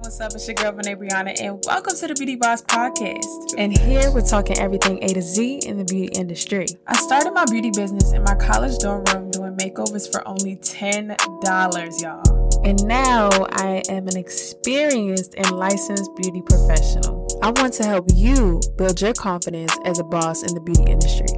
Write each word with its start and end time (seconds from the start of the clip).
what's 0.00 0.18
up? 0.20 0.32
It's 0.34 0.46
your 0.48 0.54
girl 0.54 0.72
Venaé 0.72 0.96
Breonna, 0.96 1.38
and 1.40 1.62
welcome 1.66 1.94
to 1.94 2.06
the 2.06 2.14
Beauty 2.14 2.34
Boss 2.34 2.62
Podcast. 2.62 3.54
And 3.58 3.76
here 3.76 4.10
we're 4.10 4.26
talking 4.26 4.58
everything 4.58 5.02
A 5.02 5.08
to 5.12 5.20
Z 5.20 5.60
in 5.66 5.76
the 5.76 5.84
beauty 5.84 6.08
industry. 6.18 6.66
I 6.86 6.96
started 6.96 7.32
my 7.32 7.44
beauty 7.44 7.70
business 7.70 8.12
in 8.12 8.22
my 8.22 8.34
college 8.34 8.78
dorm 8.78 9.04
room 9.12 9.30
doing 9.30 9.56
makeovers 9.56 10.10
for 10.10 10.26
only 10.26 10.56
$10, 10.56 12.02
y'all. 12.02 12.64
And 12.64 12.82
now 12.86 13.28
I 13.52 13.82
am 13.90 14.08
an 14.08 14.16
experienced 14.16 15.34
and 15.34 15.50
licensed 15.50 16.14
beauty 16.16 16.42
professional. 16.42 17.28
I 17.42 17.50
want 17.50 17.74
to 17.74 17.84
help 17.84 18.06
you 18.14 18.60
build 18.76 19.00
your 19.02 19.12
confidence 19.12 19.76
as 19.84 19.98
a 19.98 20.04
boss 20.04 20.42
in 20.42 20.54
the 20.54 20.60
beauty 20.60 20.84
industry. 20.90 21.28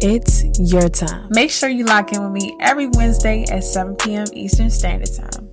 It's 0.00 0.42
your 0.58 0.88
time. 0.88 1.28
Make 1.30 1.50
sure 1.50 1.68
you 1.68 1.84
lock 1.84 2.12
in 2.12 2.22
with 2.22 2.32
me 2.32 2.56
every 2.60 2.88
Wednesday 2.88 3.44
at 3.44 3.62
7 3.62 3.94
p.m. 3.96 4.26
Eastern 4.32 4.68
Standard 4.70 5.14
Time. 5.14 5.43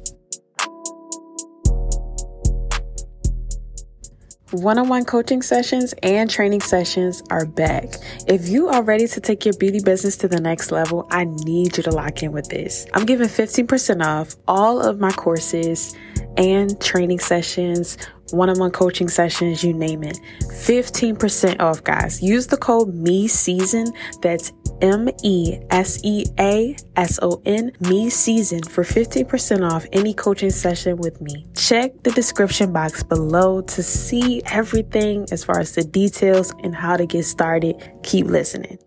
One 4.52 4.78
on 4.78 4.90
one 4.90 5.05
coaching 5.05 5.41
sessions 5.41 5.94
and 6.04 6.30
training 6.30 6.59
sessions 6.59 7.23
are 7.30 7.46
back. 7.46 7.96
If 8.28 8.50
you 8.50 8.68
are 8.68 8.84
ready 8.84 9.08
to 9.08 9.22
take 9.22 9.46
your 9.46 9.54
beauty 9.54 9.80
business 9.80 10.18
to 10.18 10.28
the 10.28 10.42
next 10.42 10.73
level, 10.73 11.08
I 11.09 11.23
need 11.23 11.78
you 11.78 11.84
to 11.84 11.92
lock 11.92 12.22
in 12.22 12.34
with 12.34 12.50
this. 12.50 12.86
I'm 12.94 13.06
giving 13.06 13.30
15% 13.30 14.06
off 14.06 14.36
all 14.50 14.82
of 14.82 15.00
my 15.00 15.14
courses 15.14 15.95
and 16.36 16.80
training 16.82 17.20
sessions 17.20 17.98
one 18.31 18.49
on 18.49 18.59
one 18.59 18.71
coaching 18.71 19.08
sessions, 19.08 19.63
you 19.63 19.73
name 19.73 20.03
it. 20.03 20.20
15% 20.44 21.59
off, 21.59 21.84
guys. 21.84 22.22
Use 22.22 22.48
the 22.48 22.58
code 22.58 22.94
ME 22.94 23.27
SEASON. 23.27 23.94
That's 24.22 24.52
M 24.81 25.09
E 25.23 25.59
S 25.70 25.99
E 26.03 26.26
A 26.39 26.75
S 26.95 27.20
O 27.22 27.41
N, 27.45 27.72
Me 27.81 28.09
Season, 28.09 28.63
for 28.63 28.84
15% 28.84 29.70
off 29.70 29.86
any 29.91 30.13
coaching 30.13 30.49
session 30.49 30.98
with 30.98 31.22
me. 31.22 31.45
Check 31.55 32.03
the 32.03 32.12
description 32.12 32.73
box 32.73 33.03
below 33.03 33.62
to 33.62 33.84
see 33.84 34.41
everything 34.48 35.25
as 35.31 35.44
far 35.44 35.59
as 35.59 35.75
the 35.75 35.84
details 35.84 36.53
and 36.63 36.75
how 36.75 36.97
to 36.97 37.06
get 37.06 37.25
started. 37.25 37.75
Keep 38.03 38.28
listening. 38.28 38.80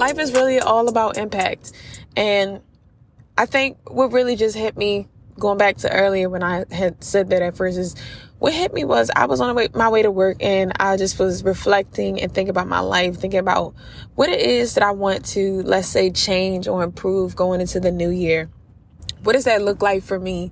Life 0.00 0.18
is 0.18 0.32
really 0.32 0.58
all 0.58 0.88
about 0.88 1.18
impact. 1.18 1.72
And 2.16 2.60
I 3.36 3.46
think 3.46 3.78
what 3.88 4.12
really 4.12 4.34
just 4.34 4.56
hit 4.56 4.76
me 4.76 5.06
going 5.38 5.58
back 5.58 5.76
to 5.78 5.92
earlier 5.92 6.28
when 6.28 6.42
I 6.42 6.64
had 6.70 7.04
said 7.04 7.30
that 7.30 7.42
at 7.42 7.56
first 7.56 7.78
is 7.78 7.94
what 8.38 8.54
hit 8.54 8.72
me 8.72 8.84
was 8.84 9.10
I 9.14 9.26
was 9.26 9.42
on 9.42 9.54
my 9.74 9.88
way 9.90 10.02
to 10.02 10.10
work 10.10 10.38
and 10.40 10.72
I 10.80 10.96
just 10.96 11.18
was 11.18 11.44
reflecting 11.44 12.20
and 12.20 12.32
thinking 12.32 12.50
about 12.50 12.66
my 12.66 12.80
life, 12.80 13.16
thinking 13.16 13.40
about 13.40 13.74
what 14.14 14.30
it 14.30 14.40
is 14.40 14.74
that 14.74 14.82
I 14.82 14.92
want 14.92 15.26
to, 15.26 15.62
let's 15.62 15.88
say, 15.88 16.10
change 16.10 16.66
or 16.66 16.82
improve 16.82 17.36
going 17.36 17.60
into 17.60 17.78
the 17.78 17.92
new 17.92 18.10
year. 18.10 18.48
What 19.22 19.34
does 19.34 19.44
that 19.44 19.60
look 19.60 19.82
like 19.82 20.02
for 20.02 20.18
me? 20.18 20.50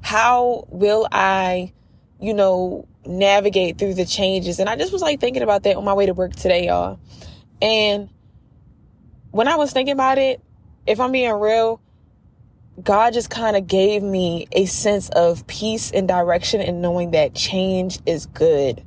How 0.00 0.64
will 0.68 1.08
I, 1.10 1.72
you 2.20 2.34
know, 2.34 2.86
navigate 3.04 3.78
through 3.78 3.94
the 3.94 4.06
changes? 4.06 4.60
And 4.60 4.68
I 4.68 4.76
just 4.76 4.92
was 4.92 5.02
like 5.02 5.18
thinking 5.18 5.42
about 5.42 5.64
that 5.64 5.76
on 5.76 5.84
my 5.84 5.94
way 5.94 6.06
to 6.06 6.14
work 6.14 6.36
today, 6.36 6.66
y'all. 6.66 7.00
And 7.60 8.10
when 9.36 9.48
I 9.48 9.56
was 9.56 9.70
thinking 9.70 9.92
about 9.92 10.16
it, 10.16 10.40
if 10.86 10.98
I'm 10.98 11.12
being 11.12 11.30
real, 11.34 11.82
God 12.82 13.12
just 13.12 13.28
kind 13.28 13.54
of 13.54 13.66
gave 13.66 14.02
me 14.02 14.48
a 14.52 14.64
sense 14.64 15.10
of 15.10 15.46
peace 15.46 15.90
and 15.90 16.08
direction 16.08 16.62
and 16.62 16.80
knowing 16.80 17.10
that 17.10 17.34
change 17.34 17.98
is 18.06 18.24
good. 18.24 18.82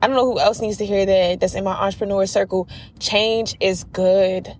I 0.00 0.06
don't 0.06 0.14
know 0.14 0.32
who 0.32 0.38
else 0.38 0.60
needs 0.60 0.76
to 0.78 0.86
hear 0.86 1.04
that 1.04 1.40
that's 1.40 1.54
in 1.54 1.64
my 1.64 1.72
entrepreneur 1.72 2.26
circle. 2.26 2.68
Change 3.00 3.56
is 3.58 3.82
good. 3.84 4.56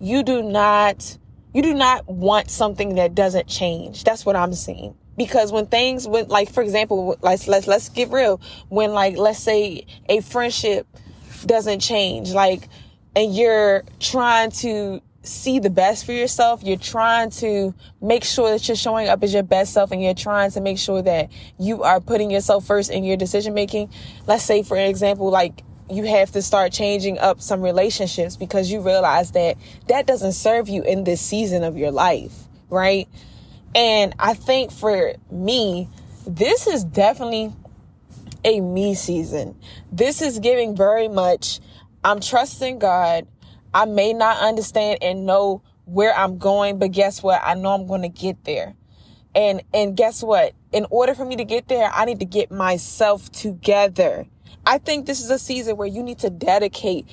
You 0.00 0.22
do 0.22 0.42
not 0.42 1.18
you 1.52 1.60
do 1.60 1.74
not 1.74 2.08
want 2.08 2.50
something 2.50 2.94
that 2.94 3.14
doesn't 3.14 3.48
change. 3.48 4.02
That's 4.02 4.24
what 4.24 4.34
I'm 4.34 4.54
seeing. 4.54 4.96
Because 5.18 5.52
when 5.52 5.66
things 5.66 6.08
when 6.08 6.28
like 6.28 6.50
for 6.50 6.62
example, 6.62 7.18
let's 7.20 7.46
let's 7.48 7.66
let's 7.66 7.90
get 7.90 8.10
real. 8.10 8.40
When 8.70 8.92
like 8.94 9.18
let's 9.18 9.38
say 9.38 9.86
a 10.08 10.22
friendship 10.22 10.86
doesn't 11.44 11.80
change, 11.80 12.32
like 12.32 12.68
and 13.14 13.34
you're 13.34 13.84
trying 14.00 14.50
to 14.50 15.02
see 15.22 15.58
the 15.58 15.70
best 15.70 16.04
for 16.04 16.12
yourself. 16.12 16.62
You're 16.62 16.76
trying 16.76 17.30
to 17.30 17.74
make 18.00 18.24
sure 18.24 18.50
that 18.50 18.66
you're 18.66 18.76
showing 18.76 19.08
up 19.08 19.22
as 19.22 19.32
your 19.32 19.42
best 19.42 19.72
self 19.72 19.92
and 19.92 20.02
you're 20.02 20.14
trying 20.14 20.50
to 20.52 20.60
make 20.60 20.78
sure 20.78 21.02
that 21.02 21.30
you 21.58 21.82
are 21.82 22.00
putting 22.00 22.30
yourself 22.30 22.66
first 22.66 22.90
in 22.90 23.04
your 23.04 23.16
decision 23.16 23.54
making. 23.54 23.90
Let's 24.26 24.42
say, 24.42 24.62
for 24.62 24.76
example, 24.76 25.30
like 25.30 25.62
you 25.90 26.04
have 26.04 26.32
to 26.32 26.42
start 26.42 26.72
changing 26.72 27.18
up 27.18 27.40
some 27.40 27.62
relationships 27.62 28.36
because 28.36 28.70
you 28.70 28.80
realize 28.80 29.32
that 29.32 29.56
that 29.88 30.06
doesn't 30.06 30.32
serve 30.32 30.68
you 30.68 30.82
in 30.82 31.04
this 31.04 31.20
season 31.20 31.62
of 31.62 31.76
your 31.76 31.90
life, 31.90 32.34
right? 32.70 33.08
And 33.74 34.14
I 34.18 34.34
think 34.34 34.72
for 34.72 35.14
me, 35.30 35.88
this 36.26 36.66
is 36.66 36.84
definitely 36.84 37.52
a 38.44 38.60
me 38.60 38.94
season. 38.94 39.56
This 39.90 40.20
is 40.22 40.38
giving 40.38 40.76
very 40.76 41.08
much 41.08 41.60
I'm 42.04 42.20
trusting 42.20 42.78
God. 42.78 43.26
I 43.72 43.84
may 43.86 44.12
not 44.12 44.38
understand 44.38 44.98
and 45.02 45.24
know 45.24 45.62
where 45.84 46.14
I'm 46.14 46.38
going, 46.38 46.78
but 46.78 46.92
guess 46.92 47.22
what? 47.22 47.40
I 47.44 47.54
know 47.54 47.70
I'm 47.70 47.86
going 47.86 48.02
to 48.02 48.08
get 48.08 48.44
there. 48.44 48.74
And, 49.34 49.62
and 49.72 49.96
guess 49.96 50.22
what? 50.22 50.54
In 50.72 50.86
order 50.90 51.14
for 51.14 51.24
me 51.24 51.36
to 51.36 51.44
get 51.44 51.68
there, 51.68 51.90
I 51.92 52.04
need 52.04 52.18
to 52.20 52.26
get 52.26 52.50
myself 52.50 53.30
together. 53.30 54.26
I 54.66 54.78
think 54.78 55.06
this 55.06 55.20
is 55.20 55.30
a 55.30 55.38
season 55.38 55.76
where 55.76 55.88
you 55.88 56.02
need 56.02 56.18
to 56.20 56.30
dedicate 56.30 57.06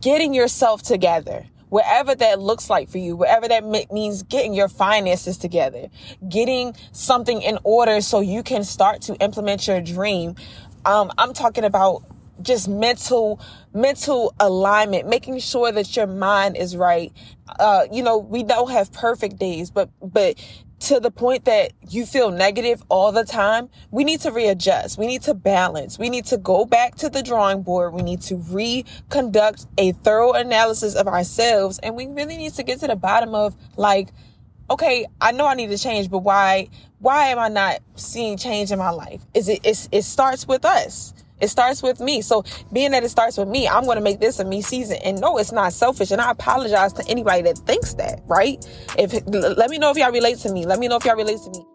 getting 0.00 0.34
yourself 0.34 0.82
together. 0.82 1.46
Whatever 1.68 2.14
that 2.14 2.38
looks 2.38 2.68
like 2.68 2.90
for 2.90 2.98
you, 2.98 3.16
whatever 3.16 3.48
that 3.48 3.64
means 3.90 4.22
getting 4.24 4.52
your 4.52 4.68
finances 4.68 5.38
together, 5.38 5.88
getting 6.28 6.74
something 6.92 7.40
in 7.40 7.58
order 7.64 8.00
so 8.02 8.20
you 8.20 8.42
can 8.42 8.62
start 8.62 9.00
to 9.02 9.14
implement 9.16 9.66
your 9.66 9.80
dream. 9.80 10.34
Um, 10.84 11.10
I'm 11.16 11.32
talking 11.32 11.64
about 11.64 12.04
just 12.40 12.68
mental 12.68 13.40
mental 13.74 14.34
alignment 14.40 15.08
making 15.08 15.38
sure 15.38 15.70
that 15.70 15.94
your 15.94 16.06
mind 16.06 16.56
is 16.56 16.76
right 16.76 17.12
uh 17.60 17.84
you 17.92 18.02
know 18.02 18.16
we 18.16 18.42
don't 18.42 18.70
have 18.70 18.92
perfect 18.92 19.38
days 19.38 19.70
but 19.70 19.90
but 20.02 20.36
to 20.82 20.98
the 20.98 21.12
point 21.12 21.44
that 21.44 21.72
you 21.88 22.04
feel 22.04 22.32
negative 22.32 22.82
all 22.88 23.12
the 23.12 23.24
time, 23.24 23.68
we 23.92 24.02
need 24.02 24.20
to 24.22 24.32
readjust. 24.32 24.98
We 24.98 25.06
need 25.06 25.22
to 25.22 25.34
balance. 25.34 25.96
We 25.96 26.10
need 26.10 26.24
to 26.26 26.36
go 26.36 26.64
back 26.64 26.96
to 26.96 27.08
the 27.08 27.22
drawing 27.22 27.62
board. 27.62 27.94
We 27.94 28.02
need 28.02 28.20
to 28.22 28.36
reconduct 28.36 29.66
a 29.78 29.92
thorough 29.92 30.32
analysis 30.32 30.96
of 30.96 31.06
ourselves. 31.06 31.78
And 31.78 31.94
we 31.94 32.06
really 32.06 32.36
need 32.36 32.54
to 32.54 32.64
get 32.64 32.80
to 32.80 32.88
the 32.88 32.96
bottom 32.96 33.32
of 33.32 33.54
like, 33.76 34.08
okay, 34.70 35.06
I 35.20 35.30
know 35.30 35.46
I 35.46 35.54
need 35.54 35.70
to 35.70 35.78
change, 35.78 36.10
but 36.10 36.18
why, 36.18 36.68
why 36.98 37.28
am 37.28 37.38
I 37.38 37.48
not 37.48 37.78
seeing 37.94 38.36
change 38.36 38.72
in 38.72 38.78
my 38.80 38.90
life? 38.90 39.22
Is 39.34 39.48
it, 39.48 39.60
it's, 39.62 39.88
it 39.92 40.02
starts 40.02 40.48
with 40.48 40.64
us. 40.64 41.14
It 41.42 41.48
starts 41.48 41.82
with 41.82 42.00
me. 42.00 42.22
So 42.22 42.44
being 42.72 42.92
that 42.92 43.04
it 43.04 43.10
starts 43.10 43.36
with 43.36 43.48
me, 43.48 43.68
I'm 43.68 43.84
going 43.84 43.96
to 43.96 44.02
make 44.02 44.20
this 44.20 44.40
a 44.40 44.44
me 44.44 44.62
season. 44.62 44.98
And 45.04 45.20
no, 45.20 45.38
it's 45.38 45.52
not 45.52 45.74
selfish. 45.74 46.12
And 46.12 46.20
I 46.20 46.30
apologize 46.30 46.94
to 46.94 47.04
anybody 47.08 47.42
that 47.42 47.58
thinks 47.58 47.94
that, 47.94 48.22
right? 48.26 48.64
If 48.98 49.12
let 49.26 49.70
me 49.70 49.78
know 49.78 49.90
if 49.90 49.98
y'all 49.98 50.12
relate 50.12 50.38
to 50.38 50.52
me. 50.52 50.66
Let 50.66 50.78
me 50.78 50.88
know 50.88 50.96
if 50.96 51.04
y'all 51.04 51.16
relate 51.16 51.40
to 51.44 51.50
me. 51.50 51.66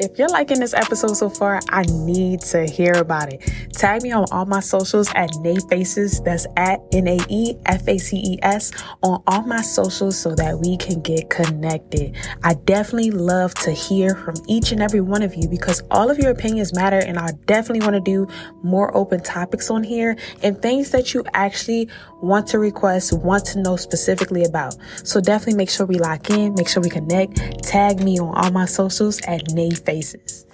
If 0.00 0.16
you're 0.16 0.28
liking 0.28 0.60
this 0.60 0.74
episode 0.74 1.14
so 1.14 1.28
far, 1.28 1.58
I 1.70 1.82
need 1.82 2.40
to 2.42 2.66
hear 2.66 2.92
about 2.92 3.32
it. 3.32 3.40
Tag 3.72 4.00
me 4.04 4.12
on 4.12 4.26
all 4.30 4.46
my 4.46 4.60
socials 4.60 5.08
at 5.16 5.28
Naefaces. 5.30 6.22
That's 6.24 6.46
at 6.56 6.80
N 6.92 7.08
A 7.08 7.18
E 7.28 7.56
F 7.66 7.88
A 7.88 7.98
C 7.98 8.16
E 8.18 8.38
S 8.42 8.70
on 9.02 9.20
all 9.26 9.42
my 9.42 9.60
socials 9.60 10.16
so 10.16 10.36
that 10.36 10.60
we 10.60 10.76
can 10.76 11.00
get 11.00 11.30
connected. 11.30 12.16
I 12.44 12.54
definitely 12.54 13.10
love 13.10 13.54
to 13.54 13.72
hear 13.72 14.14
from 14.14 14.36
each 14.46 14.70
and 14.70 14.80
every 14.80 15.00
one 15.00 15.24
of 15.24 15.34
you 15.34 15.48
because 15.48 15.82
all 15.90 16.12
of 16.12 16.18
your 16.18 16.30
opinions 16.30 16.72
matter, 16.72 16.98
and 16.98 17.18
I 17.18 17.30
definitely 17.46 17.84
want 17.84 17.94
to 17.94 18.00
do 18.00 18.28
more 18.62 18.96
open 18.96 19.20
topics 19.20 19.68
on 19.68 19.82
here 19.82 20.16
and 20.44 20.62
things 20.62 20.92
that 20.92 21.12
you 21.12 21.24
actually 21.34 21.88
want 22.20 22.46
to 22.48 22.58
request, 22.58 23.12
want 23.12 23.44
to 23.46 23.60
know 23.60 23.76
specifically 23.76 24.44
about. 24.44 24.76
So 25.04 25.20
definitely 25.20 25.56
make 25.56 25.70
sure 25.70 25.86
we 25.86 25.98
lock 25.98 26.30
in, 26.30 26.54
make 26.54 26.68
sure 26.68 26.82
we 26.82 26.90
connect. 26.90 27.62
Tag 27.64 28.02
me 28.02 28.18
on 28.18 28.34
all 28.34 28.50
my 28.50 28.64
socials 28.64 29.20
at 29.22 29.44
Naefaces 29.48 29.88
faces. 29.88 30.44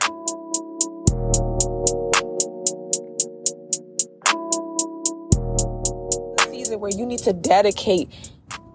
Season 6.50 6.80
where 6.80 6.90
you 6.90 7.06
need 7.06 7.20
to 7.20 7.32
dedicate 7.32 8.08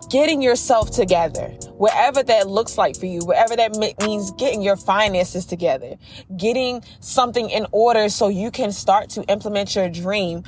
getting 0.10 0.42
yourself 0.42 0.90
together, 0.90 1.50
wherever 1.78 2.24
that 2.24 2.48
looks 2.48 2.78
like 2.78 2.98
for 2.98 3.06
you, 3.06 3.20
wherever 3.26 3.56
that 3.56 3.78
means 4.02 4.32
getting 4.32 4.62
your 4.62 4.76
finances 4.76 5.46
together, 5.46 5.96
getting 6.36 6.82
something 7.00 7.50
in 7.50 7.68
order 7.72 8.10
so 8.10 8.28
you 8.28 8.50
can 8.50 8.72
start 8.72 9.10
to 9.10 9.22
implement 9.26 9.76
your 9.76 9.88
dream. 9.88 10.44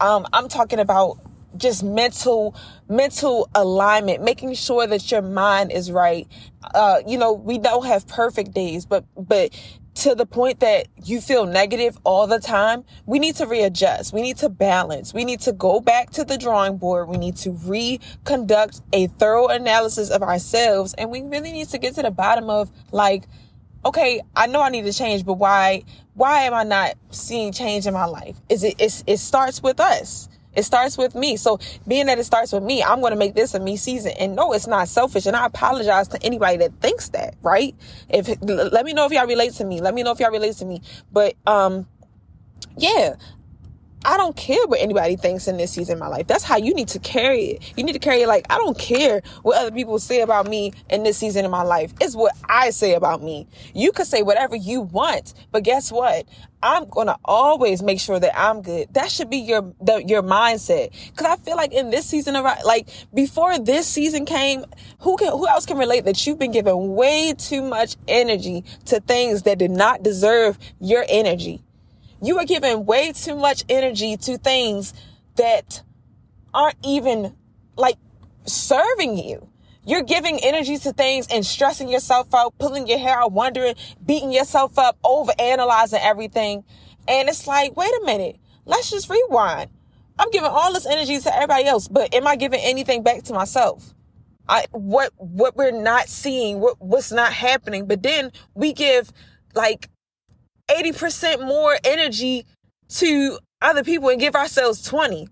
Um, 0.00 0.26
I'm 0.34 0.48
talking 0.48 0.78
about 0.78 1.18
just 1.58 1.82
mental 1.82 2.54
mental 2.88 3.48
alignment 3.54 4.22
making 4.22 4.54
sure 4.54 4.86
that 4.86 5.10
your 5.10 5.22
mind 5.22 5.72
is 5.72 5.90
right 5.90 6.26
uh 6.74 7.00
you 7.06 7.18
know 7.18 7.32
we 7.32 7.58
don't 7.58 7.86
have 7.86 8.06
perfect 8.06 8.52
days 8.52 8.86
but 8.86 9.04
but 9.16 9.50
to 9.96 10.14
the 10.14 10.26
point 10.26 10.60
that 10.60 10.88
you 11.04 11.20
feel 11.20 11.46
negative 11.46 11.98
all 12.04 12.26
the 12.26 12.38
time, 12.38 12.84
we 13.06 13.18
need 13.18 13.34
to 13.36 13.46
readjust. 13.46 14.12
We 14.12 14.20
need 14.20 14.36
to 14.38 14.50
balance. 14.50 15.14
We 15.14 15.24
need 15.24 15.40
to 15.40 15.52
go 15.52 15.80
back 15.80 16.10
to 16.12 16.24
the 16.24 16.36
drawing 16.36 16.76
board. 16.76 17.08
We 17.08 17.16
need 17.16 17.36
to 17.38 17.52
reconduct 17.52 18.82
a 18.92 19.06
thorough 19.06 19.48
analysis 19.48 20.10
of 20.10 20.22
ourselves. 20.22 20.94
And 20.94 21.10
we 21.10 21.22
really 21.22 21.50
need 21.50 21.70
to 21.70 21.78
get 21.78 21.94
to 21.94 22.02
the 22.02 22.10
bottom 22.10 22.50
of 22.50 22.70
like, 22.92 23.24
okay, 23.86 24.20
I 24.34 24.46
know 24.46 24.60
I 24.60 24.68
need 24.68 24.84
to 24.84 24.92
change, 24.92 25.24
but 25.24 25.34
why, 25.34 25.84
why 26.12 26.42
am 26.42 26.52
I 26.52 26.64
not 26.64 26.96
seeing 27.10 27.52
change 27.52 27.86
in 27.86 27.94
my 27.94 28.04
life? 28.04 28.36
Is 28.50 28.64
it, 28.64 28.74
it 28.78 29.18
starts 29.18 29.62
with 29.62 29.80
us. 29.80 30.28
It 30.56 30.64
starts 30.64 30.96
with 30.98 31.14
me. 31.14 31.36
So 31.36 31.60
being 31.86 32.06
that 32.06 32.18
it 32.18 32.24
starts 32.24 32.52
with 32.52 32.62
me, 32.62 32.82
I'm 32.82 33.00
going 33.00 33.12
to 33.12 33.18
make 33.18 33.34
this 33.34 33.54
a 33.54 33.60
me 33.60 33.76
season. 33.76 34.12
And 34.18 34.34
no, 34.34 34.52
it's 34.52 34.66
not 34.66 34.88
selfish. 34.88 35.26
And 35.26 35.36
I 35.36 35.46
apologize 35.46 36.08
to 36.08 36.22
anybody 36.22 36.56
that 36.58 36.80
thinks 36.80 37.10
that, 37.10 37.34
right? 37.42 37.74
If 38.08 38.28
let 38.42 38.84
me 38.84 38.92
know 38.92 39.06
if 39.06 39.12
y'all 39.12 39.26
relate 39.26 39.52
to 39.54 39.64
me. 39.64 39.80
Let 39.80 39.94
me 39.94 40.02
know 40.02 40.12
if 40.12 40.20
y'all 40.20 40.30
relate 40.30 40.56
to 40.56 40.64
me. 40.64 40.82
But 41.12 41.34
um 41.46 41.86
yeah, 42.76 43.16
I 44.06 44.16
don't 44.16 44.36
care 44.36 44.64
what 44.68 44.80
anybody 44.80 45.16
thinks 45.16 45.48
in 45.48 45.56
this 45.56 45.72
season 45.72 45.94
of 45.94 45.98
my 45.98 46.06
life. 46.06 46.28
That's 46.28 46.44
how 46.44 46.58
you 46.58 46.72
need 46.74 46.86
to 46.88 47.00
carry 47.00 47.46
it. 47.46 47.72
You 47.76 47.82
need 47.82 47.94
to 47.94 47.98
carry 47.98 48.22
it 48.22 48.28
like, 48.28 48.46
I 48.48 48.56
don't 48.56 48.78
care 48.78 49.20
what 49.42 49.58
other 49.58 49.72
people 49.72 49.98
say 49.98 50.20
about 50.20 50.46
me 50.46 50.72
in 50.88 51.02
this 51.02 51.18
season 51.18 51.44
of 51.44 51.50
my 51.50 51.64
life. 51.64 51.92
It's 52.00 52.14
what 52.14 52.32
I 52.48 52.70
say 52.70 52.94
about 52.94 53.20
me. 53.20 53.48
You 53.74 53.90
could 53.90 54.06
say 54.06 54.22
whatever 54.22 54.54
you 54.54 54.82
want, 54.82 55.34
but 55.50 55.64
guess 55.64 55.90
what? 55.90 56.24
I'm 56.62 56.88
gonna 56.88 57.16
always 57.24 57.82
make 57.82 57.98
sure 57.98 58.18
that 58.18 58.38
I'm 58.38 58.62
good. 58.62 58.94
That 58.94 59.10
should 59.10 59.28
be 59.28 59.38
your 59.38 59.74
the, 59.80 60.02
your 60.04 60.22
mindset. 60.22 60.92
Cause 61.16 61.26
I 61.26 61.36
feel 61.36 61.56
like 61.56 61.72
in 61.72 61.90
this 61.90 62.06
season 62.06 62.34
of 62.36 62.44
like 62.64 62.88
before 63.12 63.58
this 63.58 63.86
season 63.86 64.24
came, 64.24 64.64
who 65.00 65.16
can 65.16 65.32
who 65.32 65.46
else 65.46 65.66
can 65.66 65.78
relate 65.78 66.04
that 66.04 66.26
you've 66.26 66.38
been 66.38 66.52
giving 66.52 66.94
way 66.94 67.34
too 67.36 67.62
much 67.62 67.96
energy 68.08 68.64
to 68.86 69.00
things 69.00 69.42
that 69.42 69.58
did 69.58 69.70
not 69.70 70.02
deserve 70.02 70.58
your 70.80 71.04
energy. 71.08 71.62
You 72.26 72.38
are 72.38 72.44
giving 72.44 72.86
way 72.86 73.12
too 73.12 73.36
much 73.36 73.64
energy 73.68 74.16
to 74.16 74.36
things 74.36 74.92
that 75.36 75.80
aren't 76.52 76.76
even 76.84 77.36
like 77.76 77.98
serving 78.46 79.16
you. 79.16 79.48
You're 79.84 80.02
giving 80.02 80.40
energy 80.42 80.76
to 80.78 80.92
things 80.92 81.28
and 81.30 81.46
stressing 81.46 81.88
yourself 81.88 82.34
out, 82.34 82.58
pulling 82.58 82.88
your 82.88 82.98
hair 82.98 83.20
out, 83.20 83.30
wondering, 83.30 83.76
beating 84.04 84.32
yourself 84.32 84.76
up, 84.76 84.98
over 85.04 85.30
analyzing 85.38 86.00
everything. 86.02 86.64
And 87.06 87.28
it's 87.28 87.46
like, 87.46 87.76
wait 87.76 87.92
a 88.02 88.04
minute, 88.04 88.38
let's 88.64 88.90
just 88.90 89.08
rewind. 89.08 89.70
I'm 90.18 90.30
giving 90.32 90.50
all 90.50 90.72
this 90.72 90.86
energy 90.86 91.20
to 91.20 91.32
everybody 91.32 91.66
else, 91.66 91.86
but 91.86 92.12
am 92.12 92.26
I 92.26 92.34
giving 92.34 92.58
anything 92.60 93.04
back 93.04 93.22
to 93.24 93.34
myself? 93.34 93.94
I 94.48 94.64
what 94.72 95.12
what 95.16 95.56
we're 95.56 95.70
not 95.70 96.08
seeing, 96.08 96.58
what 96.58 96.80
what's 96.80 97.12
not 97.12 97.32
happening, 97.32 97.86
but 97.86 98.02
then 98.02 98.32
we 98.54 98.72
give 98.72 99.12
like 99.54 99.90
80% 100.68 101.46
more 101.46 101.76
energy 101.84 102.46
to 102.88 103.38
other 103.62 103.84
people 103.84 104.08
and 104.08 104.20
give 104.20 104.34
ourselves 104.34 104.82
20. 104.82 105.28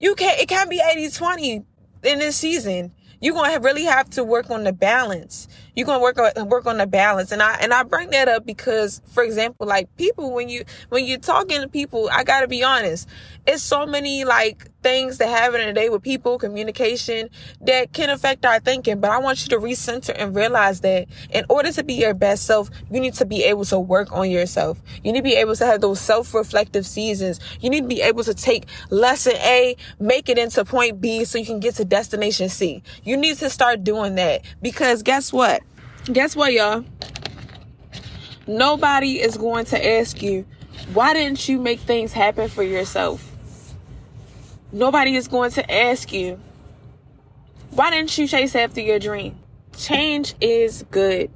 You 0.00 0.14
can't, 0.14 0.40
it 0.40 0.48
can't 0.48 0.70
be 0.70 0.80
80 0.84 1.10
20 1.10 1.64
in 2.04 2.18
this 2.18 2.36
season. 2.36 2.92
You're 3.20 3.34
going 3.34 3.52
to 3.52 3.60
really 3.60 3.84
have 3.84 4.10
to 4.10 4.24
work 4.24 4.50
on 4.50 4.64
the 4.64 4.72
balance 4.72 5.46
you're 5.74 5.86
gonna 5.86 6.02
work 6.02 6.18
on 6.18 6.48
work 6.48 6.66
on 6.66 6.78
the 6.78 6.86
balance. 6.86 7.32
And 7.32 7.42
I 7.42 7.56
and 7.60 7.72
I 7.72 7.82
bring 7.82 8.10
that 8.10 8.28
up 8.28 8.44
because, 8.44 9.00
for 9.06 9.22
example, 9.22 9.66
like 9.66 9.94
people 9.96 10.32
when 10.32 10.48
you 10.48 10.64
when 10.90 11.04
you're 11.04 11.18
talking 11.18 11.60
to 11.60 11.68
people, 11.68 12.08
I 12.12 12.24
gotta 12.24 12.48
be 12.48 12.62
honest, 12.62 13.08
it's 13.46 13.62
so 13.62 13.86
many 13.86 14.24
like 14.24 14.70
things 14.82 15.18
that 15.18 15.28
happen 15.28 15.60
in 15.60 15.68
a 15.68 15.72
day 15.72 15.88
with 15.88 16.02
people, 16.02 16.38
communication 16.38 17.28
that 17.60 17.92
can 17.92 18.10
affect 18.10 18.44
our 18.44 18.60
thinking. 18.60 19.00
But 19.00 19.10
I 19.10 19.18
want 19.18 19.42
you 19.42 19.48
to 19.50 19.58
recenter 19.58 20.14
and 20.16 20.34
realize 20.34 20.80
that 20.80 21.06
in 21.30 21.44
order 21.48 21.72
to 21.72 21.84
be 21.84 21.94
your 21.94 22.14
best 22.14 22.44
self, 22.44 22.70
you 22.90 23.00
need 23.00 23.14
to 23.14 23.24
be 23.24 23.44
able 23.44 23.64
to 23.66 23.78
work 23.78 24.12
on 24.12 24.30
yourself. 24.30 24.80
You 25.02 25.12
need 25.12 25.20
to 25.20 25.24
be 25.24 25.36
able 25.36 25.56
to 25.56 25.66
have 25.66 25.80
those 25.80 26.00
self-reflective 26.00 26.86
seasons. 26.86 27.40
You 27.60 27.70
need 27.70 27.82
to 27.82 27.88
be 27.88 28.02
able 28.02 28.24
to 28.24 28.34
take 28.34 28.66
lesson 28.90 29.34
A, 29.36 29.76
make 29.98 30.28
it 30.28 30.38
into 30.38 30.64
point 30.64 31.00
B 31.00 31.24
so 31.24 31.38
you 31.38 31.46
can 31.46 31.60
get 31.60 31.76
to 31.76 31.84
destination 31.84 32.48
C. 32.48 32.82
You 33.04 33.16
need 33.16 33.38
to 33.38 33.50
start 33.50 33.84
doing 33.84 34.16
that 34.16 34.42
because 34.60 35.02
guess 35.02 35.32
what? 35.32 35.62
Guess 36.06 36.34
what, 36.34 36.52
y'all? 36.52 36.84
Nobody 38.46 39.20
is 39.20 39.36
going 39.36 39.66
to 39.66 39.86
ask 39.98 40.20
you, 40.20 40.44
why 40.94 41.14
didn't 41.14 41.48
you 41.48 41.60
make 41.60 41.80
things 41.80 42.12
happen 42.12 42.48
for 42.48 42.62
yourself? 42.62 43.28
Nobody 44.72 45.14
is 45.14 45.28
going 45.28 45.52
to 45.52 45.72
ask 45.72 46.12
you, 46.12 46.40
why 47.70 47.90
didn't 47.90 48.16
you 48.18 48.26
chase 48.26 48.56
after 48.56 48.80
your 48.80 48.98
dream? 48.98 49.38
Change 49.76 50.34
is 50.40 50.84
good. 50.90 51.30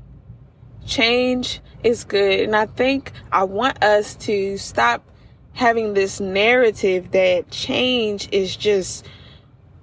Change 0.85 1.61
is 1.85 2.05
good. 2.05 2.41
And 2.41 2.57
I 2.57 2.67
think 2.67 3.13
I 3.31 3.45
want 3.45 3.83
us 3.85 4.17
to 4.17 4.59
stop 4.59 5.09
having 5.53 5.95
this 5.95 6.21
narrative 6.21 7.13
that 7.13 7.51
change 7.51 8.29
is 8.33 8.57
just 8.57 9.07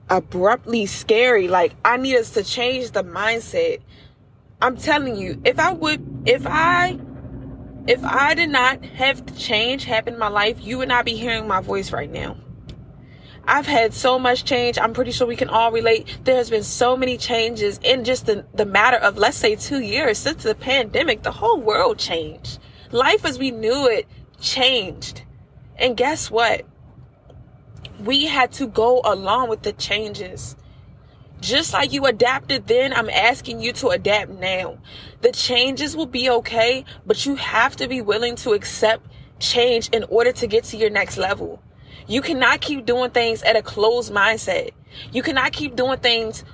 abruptly 0.10 0.86
scary. 0.86 1.48
Like, 1.48 1.74
I 1.86 1.98
need 1.98 2.18
us 2.18 2.32
to 2.32 2.44
change 2.44 2.92
the 2.92 3.04
mindset 3.04 3.80
I'm 4.64 4.78
telling 4.78 5.18
you, 5.18 5.42
if 5.44 5.60
I 5.60 5.74
would, 5.74 6.24
if 6.26 6.48
I, 6.48 6.98
if 7.86 8.02
I 8.02 8.34
did 8.34 8.50
not 8.50 8.86
have 8.86 9.26
the 9.26 9.34
change 9.34 9.84
happen 9.84 10.14
in 10.14 10.20
my 10.20 10.30
life, 10.30 10.58
you 10.62 10.78
would 10.78 10.88
not 10.88 11.04
be 11.04 11.18
hearing 11.18 11.50
my 11.50 11.60
voice 11.60 11.92
right 11.92 12.10
now. 12.10 12.38
I've 13.44 13.66
had 13.66 13.94
so 13.94 14.18
much 14.18 14.46
change. 14.46 14.78
I'm 14.80 14.94
pretty 14.94 15.12
sure 15.12 15.28
we 15.28 15.36
can 15.36 15.50
all 15.50 15.74
relate. 15.74 16.18
There's 16.24 16.50
been 16.50 16.64
so 16.64 16.96
many 16.96 17.18
changes 17.18 17.78
in 17.84 18.06
just 18.06 18.26
the, 18.26 18.46
the 18.54 18.66
matter 18.66 18.96
of, 18.96 19.18
let's 19.18 19.36
say, 19.36 19.58
two 19.58 19.82
years 19.82 20.18
since 20.18 20.44
the 20.44 20.56
pandemic. 20.56 21.24
The 21.24 21.32
whole 21.34 21.60
world 21.60 22.00
changed. 22.00 22.60
Life 22.92 23.26
as 23.26 23.38
we 23.38 23.52
knew 23.52 23.90
it 23.90 24.08
changed. 24.40 25.24
And 25.76 25.98
guess 25.98 26.32
what? 26.32 26.66
We 28.00 28.28
had 28.28 28.54
to 28.54 28.68
go 28.68 29.02
along 29.04 29.50
with 29.50 29.64
the 29.64 29.74
changes. 29.74 30.56
Just 31.44 31.74
like 31.74 31.92
you 31.92 32.06
adapted 32.06 32.68
then, 32.68 32.94
I'm 32.94 33.10
asking 33.10 33.60
you 33.60 33.74
to 33.74 33.90
adapt 33.90 34.32
now. 34.32 34.78
The 35.20 35.34
changes 35.34 35.94
will 35.94 36.06
be 36.06 36.30
okay, 36.30 36.86
but 37.06 37.26
you 37.26 37.36
have 37.36 37.76
to 37.76 37.88
be 37.90 38.02
willing 38.02 38.38
to 38.38 38.54
accept 38.54 39.06
change 39.40 39.90
in 39.90 40.06
order 40.06 40.32
to 40.32 40.48
get 40.48 40.64
to 40.64 40.78
your 40.78 40.90
next 40.90 41.18
level. 41.18 41.62
You 42.08 42.22
cannot 42.22 42.62
keep 42.62 42.86
doing 42.86 43.12
things 43.12 43.44
at 43.44 43.58
a 43.58 43.62
closed 43.62 44.14
mindset. 44.14 44.72
You 45.12 45.22
cannot 45.22 45.52
keep 45.52 45.76
doing 45.76 46.00
things 46.00 46.46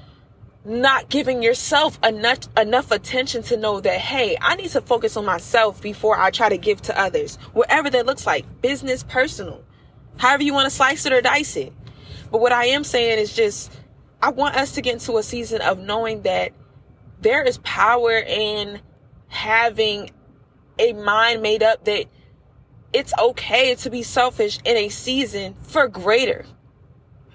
not 0.65 1.07
giving 1.09 1.44
yourself 1.44 2.00
enough 2.03 2.39
enough 2.57 2.89
attention 2.89 3.44
to 3.44 3.57
know 3.57 3.80
that 3.81 4.00
hey, 4.00 4.38
I 4.41 4.56
need 4.56 4.71
to 4.71 4.81
focus 4.81 5.15
on 5.15 5.24
myself 5.24 5.83
before 5.83 6.18
I 6.18 6.31
try 6.31 6.50
to 6.50 6.57
give 6.57 6.81
to 6.83 7.00
others. 7.00 7.36
Whatever 7.53 7.91
that 7.91 8.07
looks 8.07 8.25
like, 8.25 8.44
business, 8.63 9.03
personal. 9.03 9.63
However 10.18 10.41
you 10.41 10.56
want 10.56 10.65
to 10.65 10.75
slice 10.75 11.06
it 11.06 11.13
or 11.13 11.21
dice 11.21 11.56
it. 11.57 11.74
But 12.31 12.41
what 12.41 12.51
I 12.51 12.65
am 12.65 12.83
saying 12.83 13.19
is 13.19 13.36
just 13.36 13.71
I 14.21 14.31
want 14.31 14.56
us 14.56 14.74
to 14.74 14.81
get 14.81 14.93
into 14.93 15.17
a 15.17 15.24
season 15.24 15.62
of 15.62 15.79
knowing 15.79 16.24
that 16.24 16.51
there 17.22 17.43
is 17.43 17.58
power 17.60 18.17
in 18.17 18.82
having 19.27 20.12
a 20.77 20.93
mind 20.93 21.41
made 21.41 21.63
up 21.63 21.86
that 21.86 22.05
it's 22.91 23.13
okay 23.17 23.75
to 23.75 23.89
be 23.89 24.03
selfish 24.03 24.60
in 24.65 24.75
a 24.75 24.89
season 24.89 25.55
for 25.63 25.88
greater. 25.88 26.46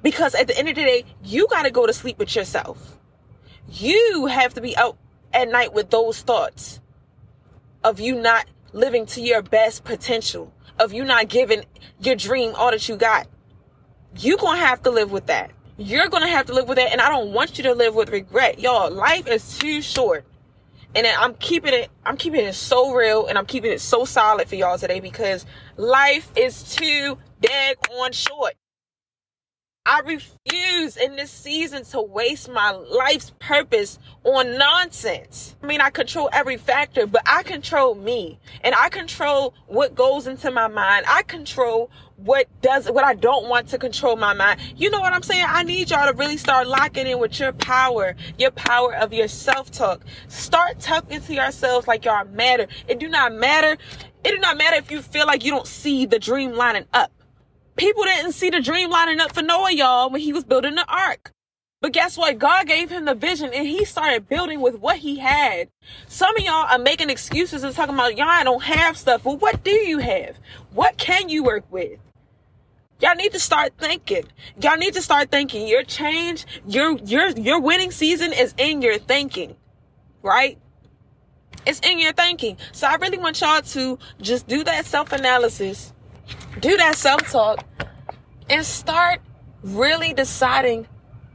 Because 0.02 0.34
at 0.34 0.46
the 0.46 0.58
end 0.58 0.68
of 0.68 0.74
the 0.74 0.82
day, 0.82 1.04
you 1.22 1.46
got 1.48 1.62
to 1.62 1.70
go 1.70 1.86
to 1.86 1.92
sleep 1.92 2.18
with 2.18 2.34
yourself. 2.36 2.98
You 3.68 4.26
have 4.26 4.52
to 4.54 4.60
be 4.60 4.76
out 4.76 4.98
at 5.32 5.48
night 5.48 5.72
with 5.72 5.90
those 5.90 6.20
thoughts 6.20 6.80
of 7.82 8.00
you 8.00 8.20
not 8.20 8.46
living 8.72 9.06
to 9.06 9.22
your 9.22 9.40
best 9.40 9.84
potential, 9.84 10.52
of 10.78 10.92
you 10.92 11.04
not 11.04 11.28
giving 11.28 11.64
your 12.00 12.16
dream 12.16 12.52
all 12.54 12.70
that 12.70 12.88
you 12.88 12.96
got. 12.96 13.26
You're 14.18 14.36
going 14.36 14.58
to 14.58 14.66
have 14.66 14.82
to 14.82 14.90
live 14.90 15.10
with 15.10 15.26
that. 15.26 15.50
You're 15.76 16.08
gonna 16.08 16.28
have 16.28 16.46
to 16.46 16.54
live 16.54 16.68
with 16.68 16.78
it, 16.78 16.92
and 16.92 17.00
I 17.00 17.08
don't 17.08 17.32
want 17.32 17.58
you 17.58 17.64
to 17.64 17.74
live 17.74 17.94
with 17.94 18.10
regret. 18.10 18.60
Y'all, 18.60 18.90
life 18.90 19.26
is 19.26 19.58
too 19.58 19.82
short. 19.82 20.24
And 20.94 21.06
I'm 21.06 21.34
keeping 21.34 21.74
it, 21.74 21.90
I'm 22.06 22.16
keeping 22.16 22.44
it 22.44 22.54
so 22.54 22.92
real 22.94 23.26
and 23.26 23.36
I'm 23.36 23.46
keeping 23.46 23.72
it 23.72 23.80
so 23.80 24.04
solid 24.04 24.48
for 24.48 24.54
y'all 24.54 24.78
today 24.78 25.00
because 25.00 25.44
life 25.76 26.30
is 26.36 26.62
too 26.62 27.18
dead 27.40 27.76
on 27.98 28.12
short. 28.12 28.54
I 29.86 30.00
refuse 30.00 30.96
in 30.96 31.14
this 31.16 31.30
season 31.30 31.84
to 31.84 32.00
waste 32.00 32.48
my 32.48 32.70
life's 32.70 33.32
purpose 33.38 33.98
on 34.22 34.56
nonsense. 34.56 35.56
I 35.62 35.66
mean, 35.66 35.82
I 35.82 35.90
control 35.90 36.30
every 36.32 36.56
factor, 36.56 37.06
but 37.06 37.20
I 37.26 37.42
control 37.42 37.94
me 37.94 38.38
and 38.62 38.74
I 38.74 38.88
control 38.88 39.52
what 39.66 39.94
goes 39.94 40.26
into 40.26 40.50
my 40.50 40.68
mind. 40.68 41.04
I 41.06 41.20
control 41.24 41.90
what 42.16 42.48
does 42.62 42.90
what 42.90 43.04
I 43.04 43.12
don't 43.12 43.50
want 43.50 43.68
to 43.68 43.78
control 43.78 44.16
my 44.16 44.32
mind. 44.32 44.58
You 44.74 44.88
know 44.88 45.00
what 45.00 45.12
I'm 45.12 45.22
saying? 45.22 45.44
I 45.46 45.64
need 45.64 45.90
y'all 45.90 46.10
to 46.10 46.16
really 46.16 46.38
start 46.38 46.66
locking 46.66 47.06
in 47.06 47.18
with 47.18 47.38
your 47.38 47.52
power, 47.52 48.16
your 48.38 48.52
power 48.52 48.94
of 48.94 49.12
your 49.12 49.28
self-talk. 49.28 50.02
Start 50.28 50.80
talking 50.80 51.20
to 51.20 51.34
yourselves 51.34 51.86
like 51.86 52.06
y'all 52.06 52.24
matter. 52.28 52.68
It 52.88 53.00
do 53.00 53.08
not 53.08 53.34
matter. 53.34 53.76
It 54.24 54.30
do 54.30 54.38
not 54.38 54.56
matter 54.56 54.76
if 54.76 54.90
you 54.90 55.02
feel 55.02 55.26
like 55.26 55.44
you 55.44 55.50
don't 55.50 55.66
see 55.66 56.06
the 56.06 56.18
dream 56.18 56.52
lining 56.52 56.86
up. 56.94 57.12
People 57.76 58.04
didn't 58.04 58.32
see 58.32 58.50
the 58.50 58.60
dream 58.60 58.90
lining 58.90 59.20
up 59.20 59.34
for 59.34 59.42
Noah, 59.42 59.72
y'all, 59.72 60.10
when 60.10 60.20
he 60.20 60.32
was 60.32 60.44
building 60.44 60.76
the 60.76 60.86
ark. 60.86 61.32
But 61.80 61.92
guess 61.92 62.16
what? 62.16 62.38
God 62.38 62.66
gave 62.66 62.90
him 62.90 63.04
the 63.04 63.14
vision 63.14 63.52
and 63.52 63.66
he 63.66 63.84
started 63.84 64.28
building 64.28 64.60
with 64.60 64.78
what 64.78 64.96
he 64.98 65.18
had. 65.18 65.68
Some 66.08 66.34
of 66.36 66.42
y'all 66.42 66.66
are 66.70 66.78
making 66.78 67.10
excuses 67.10 67.62
and 67.62 67.74
talking 67.74 67.94
about 67.94 68.16
y'all 68.16 68.28
I 68.28 68.44
don't 68.44 68.62
have 68.62 68.96
stuff. 68.96 69.24
Well, 69.24 69.36
what 69.36 69.62
do 69.64 69.70
you 69.70 69.98
have? 69.98 70.36
What 70.72 70.96
can 70.96 71.28
you 71.28 71.42
work 71.42 71.64
with? 71.70 71.98
Y'all 73.00 73.16
need 73.16 73.32
to 73.32 73.40
start 73.40 73.74
thinking. 73.76 74.24
Y'all 74.62 74.78
need 74.78 74.94
to 74.94 75.02
start 75.02 75.30
thinking. 75.30 75.66
Your 75.66 75.82
change, 75.82 76.46
your 76.66 76.96
your 76.98 77.28
your 77.30 77.60
winning 77.60 77.90
season 77.90 78.32
is 78.32 78.54
in 78.56 78.80
your 78.80 78.96
thinking. 78.96 79.56
Right? 80.22 80.58
It's 81.66 81.80
in 81.80 81.98
your 81.98 82.12
thinking. 82.12 82.56
So 82.72 82.86
I 82.86 82.94
really 82.96 83.18
want 83.18 83.40
y'all 83.40 83.60
to 83.60 83.98
just 84.20 84.46
do 84.46 84.64
that 84.64 84.86
self-analysis. 84.86 85.93
Do 86.60 86.76
that 86.76 86.96
self-talk 86.96 87.64
and 88.48 88.64
start 88.64 89.20
really 89.62 90.12
deciding 90.12 90.86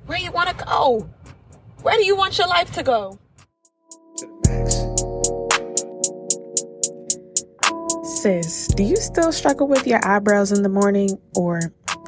where 0.06 0.18
you 0.18 0.32
want 0.32 0.50
to 0.50 0.66
go. 0.66 1.10
Where 1.82 1.96
do 1.96 2.06
you 2.06 2.16
want 2.16 2.38
your 2.38 2.48
life 2.48 2.72
to 2.74 2.84
go? 2.84 3.20
Sis, 8.04 8.68
do 8.68 8.84
you 8.84 8.96
still 8.96 9.32
struggle 9.32 9.68
with 9.68 9.88
your 9.88 10.00
eyebrows 10.06 10.52
in 10.52 10.64
the 10.64 10.70
morning? 10.70 11.10
Or, 11.36 11.62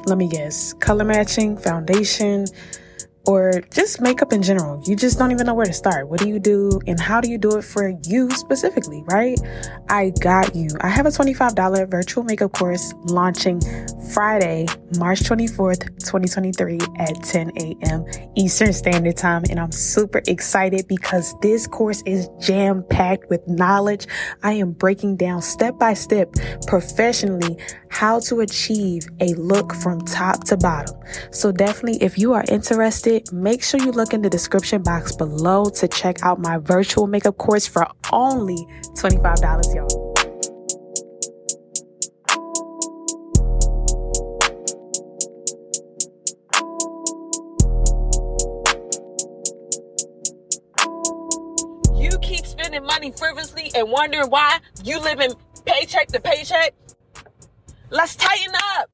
let 0.06 0.18
me 0.18 0.28
guess, 0.28 0.72
color 0.74 1.04
matching, 1.04 1.56
foundation, 1.56 2.46
or 3.26 3.62
just 3.72 4.00
makeup 4.00 4.32
in 4.32 4.42
general. 4.42 4.82
You 4.86 4.96
just 4.96 5.18
don't 5.18 5.30
even 5.30 5.46
know 5.46 5.54
where 5.54 5.66
to 5.66 5.72
start. 5.72 6.08
What 6.08 6.20
do 6.20 6.28
you 6.28 6.38
do 6.38 6.80
and 6.86 6.98
how 6.98 7.20
do 7.20 7.30
you 7.30 7.38
do 7.38 7.56
it 7.56 7.62
for 7.62 7.92
you 8.04 8.30
specifically, 8.30 9.04
right? 9.06 9.38
I 9.88 10.12
got 10.20 10.54
you. 10.54 10.68
I 10.80 10.88
have 10.88 11.06
a 11.06 11.10
$25 11.10 11.90
virtual 11.90 12.24
makeup 12.24 12.52
course 12.52 12.92
launching 13.04 13.60
Friday, 14.12 14.66
March 14.98 15.20
24th, 15.20 15.86
2023 16.00 16.78
at 16.98 17.22
10 17.22 17.52
a.m. 17.58 18.04
Eastern 18.36 18.72
Standard 18.72 19.16
Time. 19.16 19.42
And 19.50 19.60
I'm 19.60 19.72
super 19.72 20.20
excited 20.26 20.88
because 20.88 21.34
this 21.40 21.66
course 21.66 22.02
is 22.06 22.28
jam 22.40 22.84
packed 22.90 23.28
with 23.30 23.46
knowledge. 23.46 24.06
I 24.42 24.52
am 24.54 24.72
breaking 24.72 25.16
down 25.16 25.42
step 25.42 25.78
by 25.78 25.94
step 25.94 26.32
professionally 26.66 27.56
how 27.88 28.18
to 28.20 28.40
achieve 28.40 29.06
a 29.20 29.34
look 29.34 29.74
from 29.74 30.00
top 30.00 30.44
to 30.44 30.56
bottom. 30.56 30.98
So 31.30 31.52
definitely, 31.52 32.02
if 32.02 32.18
you 32.18 32.32
are 32.32 32.44
interested, 32.48 33.11
make 33.32 33.62
sure 33.62 33.80
you 33.80 33.92
look 33.92 34.12
in 34.14 34.22
the 34.22 34.30
description 34.30 34.82
box 34.82 35.14
below 35.14 35.68
to 35.70 35.88
check 35.88 36.22
out 36.22 36.38
my 36.40 36.58
virtual 36.58 37.06
makeup 37.06 37.36
course 37.38 37.66
for 37.66 37.86
only 38.12 38.66
$25, 38.96 39.74
y'all. 39.74 39.98
You 52.00 52.18
keep 52.18 52.46
spending 52.46 52.84
money 52.84 53.12
frivolously 53.12 53.70
and 53.74 53.90
wondering 53.90 54.30
why 54.30 54.58
you 54.84 55.00
living 55.00 55.32
paycheck 55.64 56.08
to 56.08 56.20
paycheck 56.20 56.74
Let's 57.92 58.16
tighten 58.16 58.54
up. 58.78 58.91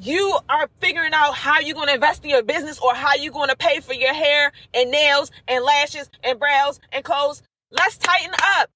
You 0.00 0.38
are 0.48 0.68
figuring 0.80 1.14
out 1.14 1.34
how 1.34 1.60
you're 1.60 1.74
going 1.74 1.88
to 1.88 1.94
invest 1.94 2.22
in 2.24 2.30
your 2.30 2.42
business 2.42 2.78
or 2.78 2.94
how 2.94 3.14
you're 3.14 3.32
going 3.32 3.48
to 3.48 3.56
pay 3.56 3.80
for 3.80 3.94
your 3.94 4.12
hair 4.12 4.52
and 4.74 4.90
nails 4.90 5.30
and 5.48 5.64
lashes 5.64 6.10
and 6.22 6.38
brows 6.38 6.80
and 6.92 7.02
clothes. 7.02 7.42
Let's 7.70 7.96
tighten 7.96 8.34
up. 8.58 8.70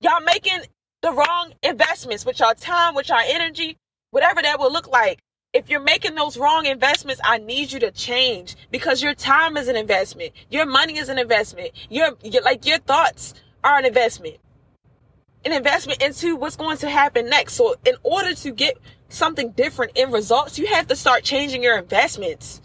Y'all 0.00 0.22
making 0.24 0.60
the 1.02 1.12
wrong 1.12 1.52
investments 1.62 2.24
with 2.24 2.40
your 2.40 2.54
time, 2.54 2.94
with 2.94 3.08
your 3.08 3.18
energy, 3.22 3.76
whatever 4.10 4.40
that 4.40 4.58
will 4.58 4.72
look 4.72 4.88
like. 4.88 5.20
If 5.52 5.68
you're 5.68 5.80
making 5.80 6.14
those 6.14 6.36
wrong 6.36 6.66
investments, 6.66 7.20
I 7.24 7.38
need 7.38 7.72
you 7.72 7.80
to 7.80 7.90
change 7.90 8.56
because 8.70 9.02
your 9.02 9.14
time 9.14 9.56
is 9.56 9.68
an 9.68 9.76
investment. 9.76 10.32
Your 10.50 10.66
money 10.66 10.98
is 10.98 11.08
an 11.08 11.18
investment. 11.18 11.72
Your, 11.90 12.16
your 12.22 12.42
like 12.42 12.66
your 12.66 12.78
thoughts 12.78 13.34
are 13.62 13.78
an 13.78 13.84
investment 13.84 14.38
an 15.46 15.52
investment 15.52 16.02
into 16.02 16.34
what's 16.34 16.56
going 16.56 16.76
to 16.78 16.90
happen 16.90 17.30
next. 17.30 17.54
So 17.54 17.76
in 17.86 17.94
order 18.02 18.34
to 18.34 18.50
get 18.50 18.76
something 19.08 19.50
different 19.50 19.92
in 19.96 20.10
results, 20.10 20.58
you 20.58 20.66
have 20.66 20.86
to 20.88 20.96
start 20.96 21.24
changing 21.24 21.62
your 21.62 21.78
investments. 21.78 22.60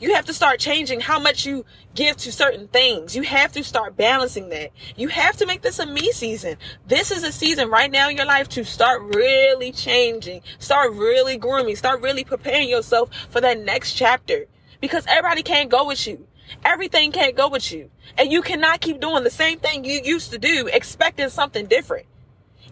You 0.00 0.14
have 0.14 0.26
to 0.26 0.32
start 0.32 0.60
changing 0.60 1.00
how 1.00 1.18
much 1.18 1.44
you 1.44 1.64
give 1.96 2.16
to 2.18 2.30
certain 2.30 2.68
things. 2.68 3.16
You 3.16 3.22
have 3.22 3.50
to 3.52 3.64
start 3.64 3.96
balancing 3.96 4.48
that. 4.50 4.70
You 4.96 5.08
have 5.08 5.36
to 5.38 5.46
make 5.46 5.60
this 5.60 5.80
a 5.80 5.86
me 5.86 6.12
season. 6.12 6.56
This 6.86 7.10
is 7.10 7.24
a 7.24 7.32
season 7.32 7.68
right 7.68 7.90
now 7.90 8.08
in 8.08 8.16
your 8.16 8.26
life 8.26 8.48
to 8.50 8.64
start 8.64 9.02
really 9.14 9.72
changing, 9.72 10.42
start 10.60 10.92
really 10.92 11.36
grooming, 11.36 11.74
start 11.74 12.00
really 12.00 12.22
preparing 12.22 12.68
yourself 12.68 13.10
for 13.30 13.40
that 13.40 13.58
next 13.58 13.94
chapter 13.94 14.46
because 14.80 15.04
everybody 15.08 15.42
can't 15.42 15.68
go 15.68 15.86
with 15.86 16.06
you. 16.06 16.28
Everything 16.64 17.10
can't 17.10 17.36
go 17.36 17.48
with 17.48 17.72
you. 17.72 17.90
And 18.16 18.30
you 18.30 18.40
cannot 18.40 18.80
keep 18.80 19.00
doing 19.00 19.24
the 19.24 19.30
same 19.30 19.58
thing 19.58 19.84
you 19.84 20.00
used 20.02 20.30
to 20.30 20.38
do, 20.38 20.68
expecting 20.72 21.28
something 21.28 21.66
different. 21.66 22.06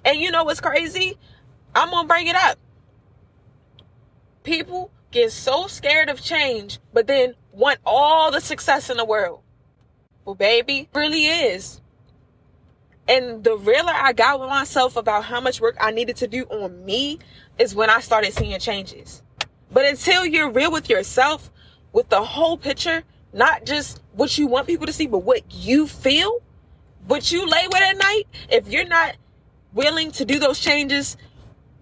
And 0.05 0.21
you 0.21 0.31
know 0.31 0.45
what's 0.45 0.61
crazy? 0.61 1.19
I'm 1.75 1.91
going 1.91 2.05
to 2.05 2.09
bring 2.09 2.29
it 2.29 2.37
up. 2.37 2.59
People 4.47 4.93
get 5.11 5.33
so 5.33 5.67
scared 5.67 6.09
of 6.09 6.23
change, 6.23 6.79
but 6.93 7.09
then 7.09 7.35
want 7.50 7.81
all 7.85 8.31
the 8.31 8.41
success 8.41 8.91
in 8.91 8.97
the 8.97 9.05
world. 9.05 9.41
Well, 10.25 10.37
baby, 10.37 10.88
really 10.95 11.26
is. 11.26 11.81
And 13.09 13.43
the 13.43 13.57
realer 13.57 13.93
I 13.93 14.12
got 14.12 14.38
with 14.38 14.49
myself 14.49 14.95
about 14.95 15.25
how 15.25 15.41
much 15.41 15.61
work 15.61 15.76
I 15.81 15.91
needed 15.91 16.15
to 16.19 16.29
do 16.29 16.45
on 16.45 16.85
me 16.85 17.19
is 17.59 17.75
when 17.75 17.91
I 17.91 17.99
started 17.99 18.35
seeing 18.35 18.57
changes. 18.61 19.21
But 19.73 19.85
until 19.85 20.25
you're 20.25 20.50
real 20.50 20.71
with 20.71 20.88
yourself, 20.88 21.50
with 21.93 22.09
the 22.09 22.23
whole 22.23 22.57
picture, 22.57 23.03
not 23.33 23.65
just 23.67 24.00
what 24.12 24.38
you 24.38 24.47
want 24.47 24.69
people 24.69 24.87
to 24.87 24.93
see, 24.93 25.09
but 25.09 25.25
what 25.25 25.43
you 25.53 25.88
feel, 25.88 26.41
what 27.09 27.33
you 27.33 27.47
lay 27.47 27.67
with 27.67 27.83
at 27.83 27.99
night. 27.99 28.25
If 28.49 28.69
you're 28.69 28.87
not 28.87 29.17
willing 29.73 30.12
to 30.12 30.25
do 30.25 30.38
those 30.38 30.61
changes 30.61 31.17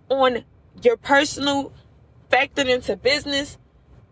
on 0.08 0.44
your 0.82 0.96
personal 0.96 1.70
factored 2.34 2.68
into 2.68 2.96
business, 2.96 3.58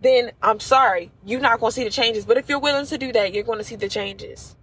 then 0.01 0.33
I'm 0.43 0.61
sorry, 0.61 1.11
you're 1.25 1.41
not 1.41 1.59
going 1.61 1.71
to 1.71 1.75
see 1.75 1.85
the 1.85 1.91
changes. 1.91 2.25
But 2.25 2.37
if 2.37 2.49
you're 2.49 2.61
willing 2.61 2.87
to 2.87 2.99
do 2.99 3.13
that, 3.13 3.35
you're 3.35 3.45
going 3.45 3.59
to 3.59 3.65
see 3.65 3.77
the 3.77 3.89
changes. 3.89 4.57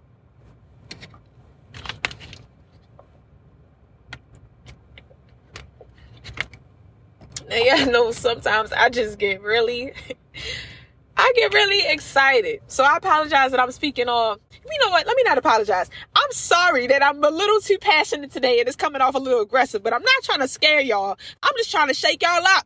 Now, 7.50 7.56
yeah, 7.56 7.76
I 7.80 7.86
know 7.86 8.12
sometimes 8.12 8.72
I 8.72 8.90
just 8.90 9.18
get 9.18 9.42
really 9.42 9.94
I 11.18 11.34
get 11.36 11.54
really 11.54 11.92
excited. 11.92 12.62
So 12.68 12.84
I 12.86 12.96
apologize 12.96 13.52
that 13.52 13.60
I'm 13.60 13.72
speaking 13.72 14.08
on. 14.08 14.38
You 14.72 14.80
know 14.86 14.92
what? 14.92 15.06
Let 15.06 15.18
me 15.18 15.24
not 15.24 15.38
apologize. 15.38 15.90
I'm 16.16 16.32
sorry 16.32 16.88
that 16.88 17.04
I'm 17.04 17.22
a 17.22 17.30
little 17.30 17.60
too 17.60 17.78
passionate 17.78 18.32
today 18.32 18.60
and 18.60 18.68
it's 18.68 18.78
coming 18.78 19.02
off 19.02 19.16
a 19.16 19.20
little 19.20 19.42
aggressive, 19.42 19.84
but 19.84 19.94
I'm 19.94 20.02
not 20.02 20.24
trying 20.24 20.40
to 20.40 20.48
scare 20.48 20.80
y'all. 20.80 21.18
I'm 21.44 21.54
just 21.58 21.72
trying 21.72 21.90
to 21.90 21.94
shake 21.94 22.22
y'all 22.22 22.46
up, 22.46 22.66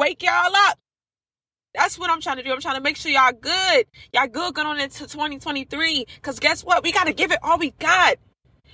wake 0.00 0.22
y'all 0.22 0.56
up. 0.68 0.78
That's 1.74 1.98
what 1.98 2.10
I'm 2.10 2.20
trying 2.20 2.38
to 2.38 2.42
do. 2.42 2.50
I'm 2.50 2.60
trying 2.60 2.76
to 2.76 2.80
make 2.80 2.96
sure 2.96 3.12
y'all 3.12 3.32
good. 3.32 3.86
Y'all 4.12 4.26
good 4.26 4.54
going 4.54 4.80
into 4.80 5.06
2023. 5.06 6.06
Cause 6.22 6.40
guess 6.40 6.64
what? 6.64 6.82
We 6.82 6.90
got 6.90 7.06
to 7.06 7.12
give 7.12 7.30
it 7.30 7.38
all 7.42 7.58
we 7.58 7.70
got. 7.72 8.16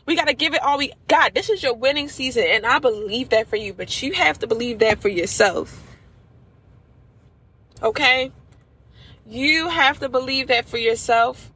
We 0.07 0.15
got 0.15 0.29
to 0.29 0.35
give 0.35 0.55
it 0.55 0.63
all 0.63 0.79
we 0.79 0.93
got. 1.09 1.35
This 1.35 1.51
is 1.51 1.63
your 1.63 1.75
winning 1.75 2.09
season. 2.09 2.45
And 2.49 2.65
I 2.65 2.79
believe 2.79 3.31
that 3.31 3.49
for 3.49 3.57
you, 3.57 3.75
but 3.75 4.03
you 4.03 4.13
have 4.13 4.39
to 4.39 4.47
believe 4.47 4.79
that 4.79 5.03
for 5.03 5.09
yourself. 5.09 5.83
Okay? 7.83 8.31
You 9.27 9.69
have 9.69 9.99
to 9.99 10.09
believe 10.09 10.47
that 10.49 10.67
for 10.67 10.79
yourself. 10.79 11.51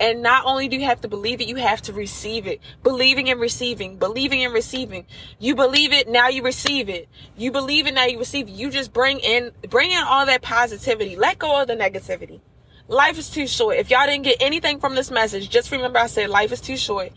And 0.00 0.22
not 0.22 0.44
only 0.46 0.68
do 0.68 0.76
you 0.76 0.84
have 0.84 1.00
to 1.00 1.08
believe 1.08 1.40
it, 1.40 1.48
you 1.48 1.56
have 1.56 1.82
to 1.82 1.92
receive 1.92 2.46
it. 2.46 2.60
Believing 2.84 3.28
and 3.30 3.40
receiving, 3.40 3.96
believing 3.96 4.44
and 4.44 4.54
receiving. 4.54 5.06
You 5.40 5.56
believe 5.56 5.92
it, 5.92 6.08
now 6.08 6.28
you 6.28 6.42
receive 6.42 6.88
it. 6.88 7.08
You 7.36 7.50
believe 7.50 7.86
it, 7.86 7.94
now 7.94 8.04
you 8.04 8.18
receive 8.18 8.48
it. 8.48 8.52
You 8.52 8.70
just 8.70 8.92
bring 8.92 9.18
in, 9.18 9.50
bring 9.68 9.90
in 9.90 10.02
all 10.02 10.26
that 10.26 10.42
positivity. 10.42 11.16
Let 11.16 11.38
go 11.38 11.60
of 11.60 11.66
the 11.66 11.74
negativity. 11.74 12.40
Life 12.86 13.18
is 13.18 13.28
too 13.28 13.48
short. 13.48 13.76
If 13.76 13.90
y'all 13.90 14.06
didn't 14.06 14.24
get 14.24 14.36
anything 14.40 14.78
from 14.78 14.94
this 14.94 15.10
message, 15.10 15.50
just 15.50 15.70
remember 15.72 15.98
I 15.98 16.06
said 16.06 16.30
life 16.30 16.52
is 16.52 16.60
too 16.60 16.76
short 16.76 17.10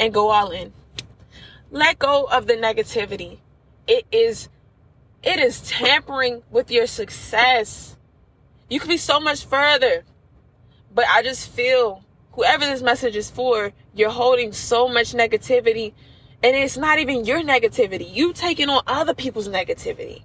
and 0.00 0.12
go 0.12 0.30
all 0.30 0.50
in. 0.50 0.72
Let 1.70 1.98
go 1.98 2.24
of 2.24 2.46
the 2.46 2.54
negativity. 2.54 3.38
It 3.86 4.06
is, 4.10 4.48
it 5.22 5.38
is 5.38 5.60
tampering 5.60 6.42
with 6.50 6.70
your 6.70 6.86
success. 6.86 7.96
You 8.70 8.80
could 8.80 8.88
be 8.88 8.96
so 8.96 9.20
much 9.20 9.44
further. 9.44 10.04
But 10.94 11.06
I 11.08 11.22
just 11.22 11.48
feel 11.50 12.04
whoever 12.32 12.64
this 12.66 12.82
message 12.82 13.16
is 13.16 13.30
for, 13.30 13.72
you're 13.94 14.10
holding 14.10 14.52
so 14.52 14.88
much 14.88 15.12
negativity. 15.12 15.94
And 16.42 16.56
it's 16.56 16.76
not 16.76 16.98
even 16.98 17.24
your 17.24 17.42
negativity. 17.42 18.12
You 18.12 18.32
taking 18.32 18.68
on 18.68 18.82
other 18.86 19.14
people's 19.14 19.48
negativity. 19.48 20.22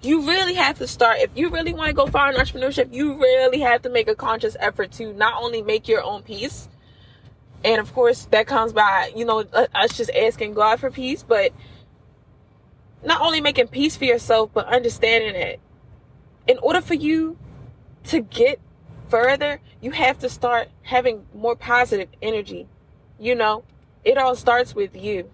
You 0.00 0.26
really 0.26 0.54
have 0.54 0.78
to 0.78 0.86
start. 0.86 1.18
If 1.18 1.30
you 1.36 1.50
really 1.50 1.74
want 1.74 1.88
to 1.88 1.94
go 1.94 2.06
far 2.06 2.30
in 2.32 2.36
entrepreneurship, 2.36 2.94
you 2.94 3.18
really 3.18 3.60
have 3.60 3.82
to 3.82 3.90
make 3.90 4.08
a 4.08 4.14
conscious 4.14 4.56
effort 4.60 4.92
to 4.92 5.12
not 5.12 5.42
only 5.42 5.60
make 5.62 5.88
your 5.88 6.02
own 6.02 6.22
peace. 6.22 6.68
And 7.64 7.80
of 7.80 7.92
course, 7.92 8.26
that 8.30 8.46
comes 8.46 8.72
by, 8.72 9.12
you 9.16 9.24
know, 9.24 9.40
us 9.74 9.96
just 9.96 10.10
asking 10.10 10.54
God 10.54 10.78
for 10.80 10.90
peace, 10.90 11.22
but 11.22 11.52
not 13.04 13.20
only 13.20 13.40
making 13.40 13.68
peace 13.68 13.96
for 13.96 14.04
yourself, 14.04 14.50
but 14.54 14.66
understanding 14.66 15.34
it. 15.34 15.60
in 16.48 16.58
order 16.58 16.80
for 16.80 16.94
you 16.94 17.36
to 18.04 18.20
get 18.20 18.58
further, 19.08 19.60
you 19.80 19.90
have 19.90 20.18
to 20.20 20.28
start 20.28 20.68
having 20.82 21.26
more 21.34 21.56
positive 21.56 22.08
energy. 22.22 22.66
You 23.18 23.34
know, 23.34 23.64
it 24.04 24.18
all 24.18 24.36
starts 24.36 24.74
with 24.74 24.96
you. 24.96 25.30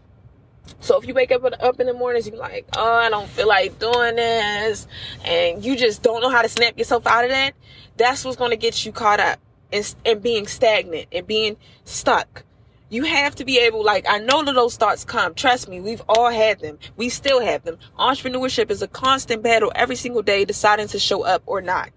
So 0.80 0.98
if 0.98 1.06
you 1.06 1.12
wake 1.12 1.30
up 1.30 1.44
up 1.44 1.78
in 1.78 1.86
the 1.86 1.92
mornings, 1.92 2.26
you're 2.26 2.38
like, 2.38 2.66
oh, 2.76 2.94
I 2.94 3.10
don't 3.10 3.28
feel 3.28 3.46
like 3.46 3.78
doing 3.78 4.16
this, 4.16 4.86
and 5.24 5.62
you 5.64 5.76
just 5.76 6.02
don't 6.02 6.22
know 6.22 6.30
how 6.30 6.42
to 6.42 6.48
snap 6.48 6.78
yourself 6.78 7.06
out 7.06 7.24
of 7.24 7.30
that. 7.30 7.54
That's 7.96 8.24
what's 8.24 8.38
going 8.38 8.50
to 8.50 8.56
get 8.56 8.86
you 8.86 8.92
caught 8.92 9.20
up 9.20 9.38
and, 9.72 9.94
and 10.06 10.22
being 10.22 10.46
stagnant 10.46 11.08
and 11.12 11.26
being 11.26 11.56
stuck. 11.84 12.44
You 12.88 13.04
have 13.04 13.34
to 13.36 13.44
be 13.44 13.58
able, 13.58 13.84
like, 13.84 14.06
I 14.08 14.18
know 14.18 14.42
that 14.44 14.54
those 14.54 14.76
thoughts 14.76 15.04
come. 15.04 15.34
Trust 15.34 15.68
me, 15.68 15.80
we've 15.80 16.02
all 16.08 16.30
had 16.30 16.60
them. 16.60 16.78
We 16.96 17.08
still 17.08 17.40
have 17.40 17.64
them. 17.64 17.78
Entrepreneurship 17.98 18.70
is 18.70 18.82
a 18.82 18.88
constant 18.88 19.42
battle 19.42 19.72
every 19.74 19.96
single 19.96 20.22
day, 20.22 20.44
deciding 20.44 20.88
to 20.88 20.98
show 20.98 21.24
up 21.24 21.42
or 21.44 21.60
not. 21.60 21.90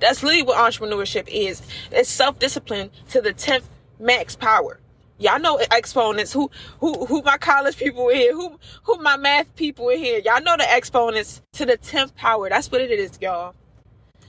That's 0.00 0.22
literally 0.22 0.42
what 0.42 0.58
entrepreneurship 0.58 1.28
is. 1.28 1.62
It's 1.90 2.08
self 2.08 2.38
discipline 2.38 2.90
to 3.10 3.20
the 3.20 3.32
10th 3.32 3.64
max 3.98 4.36
power. 4.36 4.80
Y'all 5.18 5.40
know 5.40 5.58
exponents. 5.72 6.32
Who 6.32 6.50
who 6.78 7.06
who 7.06 7.22
my 7.22 7.38
college 7.38 7.76
people 7.78 8.08
in 8.10 8.16
here? 8.16 8.34
Who 8.34 8.58
who 8.82 8.98
my 8.98 9.16
math 9.16 9.54
people 9.56 9.88
in 9.88 9.98
here? 9.98 10.20
Y'all 10.22 10.42
know 10.42 10.56
the 10.58 10.66
exponents 10.76 11.40
to 11.52 11.64
the 11.64 11.78
10th 11.78 12.14
power. 12.14 12.50
That's 12.50 12.70
what 12.70 12.82
it 12.82 12.90
is, 12.90 13.18
y'all. 13.20 13.54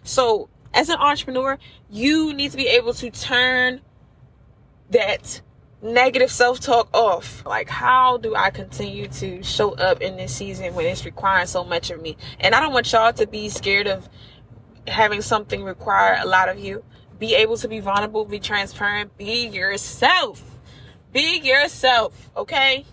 So 0.03 0.47
as 0.73 0.87
an 0.89 0.97
entrepreneur, 0.97 1.57
you 1.89 2.33
need 2.33 2.51
to 2.51 2.57
be 2.57 2.67
able 2.67 2.93
to 2.95 3.09
turn 3.11 3.81
that 4.91 5.41
negative 5.81 6.31
self-talk 6.31 6.89
off. 6.93 7.45
Like 7.45 7.69
how 7.69 8.17
do 8.17 8.33
I 8.35 8.49
continue 8.49 9.07
to 9.07 9.43
show 9.43 9.71
up 9.73 10.01
in 10.01 10.15
this 10.15 10.33
season 10.33 10.73
when 10.73 10.85
it's 10.85 11.03
requiring 11.03 11.47
so 11.47 11.65
much 11.65 11.91
of 11.91 12.01
me? 12.01 12.15
And 12.39 12.55
I 12.55 12.61
don't 12.61 12.71
want 12.71 12.89
y'all 12.93 13.11
to 13.11 13.27
be 13.27 13.49
scared 13.49 13.87
of 13.87 14.07
having 14.87 15.21
something 15.21 15.63
require 15.63 16.17
a 16.21 16.25
lot 16.25 16.49
of 16.49 16.59
you. 16.59 16.83
Be 17.19 17.35
able 17.35 17.57
to 17.57 17.67
be 17.67 17.79
vulnerable, 17.79 18.25
be 18.25 18.39
transparent, 18.39 19.17
be 19.17 19.47
yourself. 19.47 20.43
Be 21.11 21.39
yourself, 21.39 22.29
okay? 22.35 22.85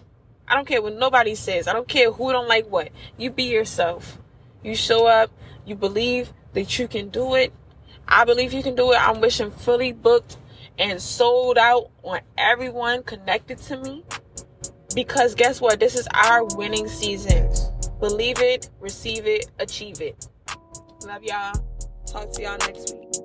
I 0.47 0.55
don't 0.55 0.67
care 0.67 0.83
what 0.83 0.95
nobody 0.95 1.35
says. 1.35 1.69
I 1.69 1.73
don't 1.73 1.89
care 1.89 2.11
who 2.11 2.33
don't 2.33 2.49
like 2.49 2.67
what. 2.71 2.91
You 3.17 3.31
be 3.31 3.45
yourself. 3.45 4.19
You 4.63 4.75
show 4.75 5.07
up, 5.07 5.31
you 5.67 5.75
believe 5.75 6.33
that 6.53 6.79
you 6.79 6.89
can 6.89 7.09
do 7.09 7.35
it. 7.35 7.53
I 8.07 8.25
believe 8.25 8.53
you 8.53 8.63
can 8.63 8.75
do 8.75 8.93
it. 8.93 8.97
I'm 8.97 9.21
wishing 9.21 9.51
fully 9.51 9.93
booked 9.93 10.37
and 10.79 11.01
sold 11.01 11.59
out 11.59 11.91
on 12.03 12.21
everyone 12.37 13.03
connected 13.03 13.59
to 13.59 13.77
me. 13.79 14.05
Because 14.95 15.35
guess 15.35 15.61
what? 15.61 15.81
This 15.81 15.97
is 15.97 16.07
our 16.15 16.45
winning 16.57 16.89
season. 16.89 17.51
Believe 18.01 18.41
it, 18.41 18.71
receive 18.81 19.27
it, 19.27 19.51
achieve 19.59 20.01
it. 20.01 20.29
Love 21.07 21.23
y'all. 21.23 21.74
Talk 22.15 22.31
to 22.31 22.43
y'all 22.43 22.57
next 22.59 22.95
week. 22.95 23.24